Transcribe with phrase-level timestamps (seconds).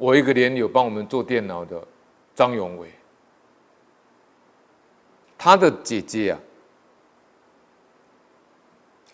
[0.00, 1.86] 我一个连友帮我们做电脑的
[2.34, 2.90] 张永伟，
[5.36, 6.40] 他的姐姐啊，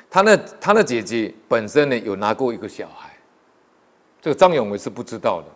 [0.08, 3.12] 他的他的姐姐本身呢有拿过一个小孩，
[4.22, 5.48] 这个张永伟是不知道的。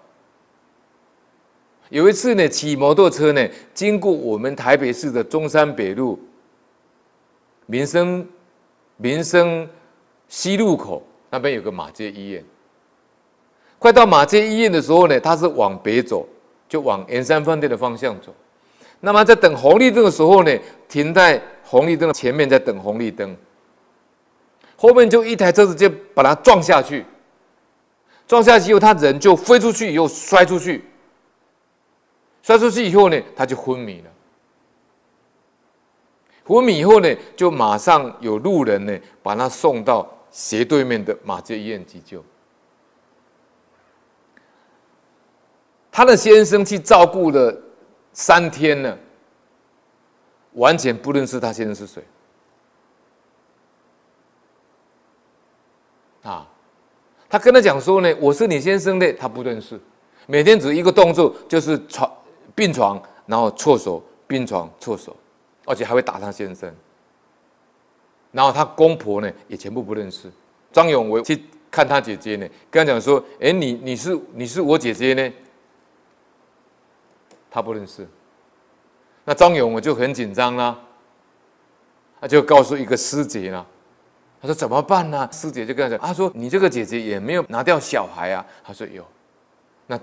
[1.91, 6.19] 有一次呢，骑摩托车呢，经过我们台北市的中山北路
[7.67, 8.27] 民生
[8.97, 9.69] 民生
[10.27, 12.45] 西路口那边有个马街医院。
[13.81, 16.29] 快到马街医院的时候呢，他是往北走，
[16.69, 18.33] 就往圆山饭店的方向走。
[19.01, 20.55] 那么在等红绿灯的时候呢，
[20.87, 23.35] 停在红绿灯前面，在等红绿灯。
[24.77, 27.07] 后面就一台车子就把他撞下去，
[28.29, 30.85] 撞下去以后，他人就飞出去，又摔出去。
[32.43, 34.11] 摔出去以后呢，他就昏迷了。
[36.45, 42.23] 昏迷以后呢，就马上有路人呢把他送到斜对面的马街医院急救。
[45.93, 47.57] 他的先生去照顾了
[48.13, 48.97] 三天了，
[50.53, 52.03] 完全不认识他先生是谁。
[56.23, 56.47] 啊，
[57.29, 59.81] 他跟他讲说呢，我是你先生的，他不认识，
[60.27, 62.11] 每天只一个动作就是床。
[62.53, 65.17] 病床，然后错手，病床错手，
[65.65, 66.71] 而且还会打他先生。
[68.33, 70.31] 然后他公婆呢也全部不认识。
[70.71, 75.33] 张永维去看他姐姐呢，跟他讲说：“哎，你你是你是我姐姐呢？”
[77.51, 78.07] 他不认识。
[79.25, 80.79] 那张勇我就很紧张啦，
[82.21, 83.67] 他就告诉一个师姐啦，
[84.41, 89.05] 他说：“怎么办呢？”师姐就跟他讲：“他说你这个姐姐也没有拿掉小孩啊。”他说：“有。”
[89.87, 89.99] 那。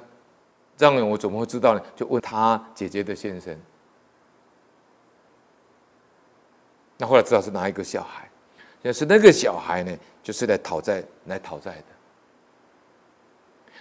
[0.78, 1.82] 张勇我怎么会知道呢？
[1.96, 3.60] 就问他姐姐的先生。
[7.00, 8.30] 那后来知道是哪一个小孩，
[8.84, 11.84] 就是那个小孩呢，就是来讨债来讨债的。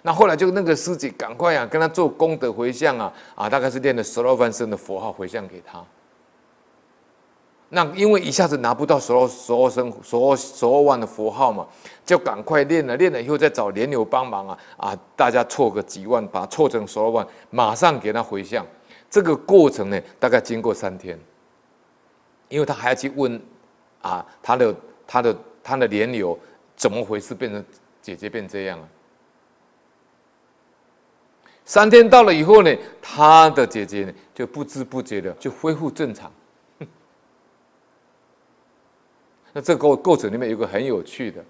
[0.07, 5.85] 那后来就那个师姐赶快啊，跟他做功德回向啊啊，大概是念了十二万声的佛号回向给他。
[7.71, 11.67] 那因为一下子拿不到十二十二声十二十二万的佛号嘛，
[12.05, 14.99] 就赶快练了，练了以后再找莲友帮忙啊啊！
[15.17, 18.65] 大家凑个几万，把它凑成十二万，马上给他回向。
[19.11, 21.19] 这个过程呢，大概经过三天，
[22.49, 23.43] 因为他还要去问
[24.03, 26.39] 啊，他的他的他的莲友
[26.77, 27.65] 怎么回事，变成
[28.01, 28.87] 姐姐变这样啊？
[31.67, 36.33] 三天到了以后呢，他的姐姐呢就不知不觉的就恢复正常。
[39.53, 41.45] 那这个过程里面有个很有趣的，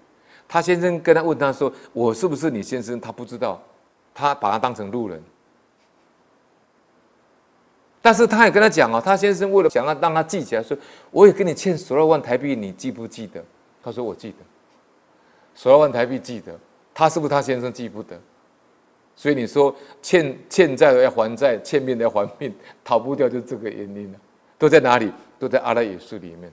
[0.47, 3.61] 他先生跟他问他说：“我是不是你先生？”他不知道，
[4.13, 5.23] 他把他当成路人。
[8.01, 10.75] 但是他也跟他讲哦，他先生为了想要让他记起来，说
[11.11, 13.43] ：“我也跟你欠十二万台币，你记不记得？”
[13.83, 14.37] 他说：“我记得。”
[15.53, 16.59] 十二万台币记得，
[16.93, 18.19] 他是不是他先生记不得？
[19.17, 22.55] 所以你说欠欠债的要还债，欠命的要还命，
[22.85, 24.19] 逃不掉就这个原因了。
[24.59, 25.11] 都在哪里？
[25.39, 26.51] 都在阿赖耶识里面。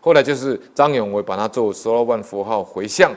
[0.00, 3.12] 后来就是张永伟把他做十二万佛号回向，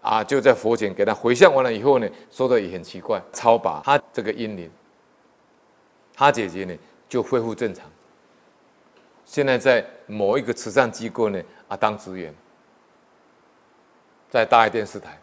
[0.00, 4.70] 啊，就在佛前给他回向完了以后呢，说的也很奇怪，超拔他这个阴灵，
[6.14, 6.76] 他姐姐呢
[7.08, 7.90] 就恢复正常，
[9.24, 12.32] 现在在某一个慈善机构呢啊当职员，
[14.30, 15.20] 在大爱电视台。